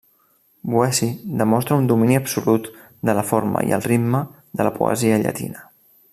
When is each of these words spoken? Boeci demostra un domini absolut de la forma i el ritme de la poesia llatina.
Boeci 0.75 1.09
demostra 1.41 1.75
un 1.81 1.85
domini 1.91 2.15
absolut 2.21 2.71
de 3.11 3.15
la 3.19 3.27
forma 3.33 3.65
i 3.69 3.77
el 3.79 3.87
ritme 3.93 4.23
de 4.61 4.69
la 4.71 4.73
poesia 4.81 5.23
llatina. 5.27 5.67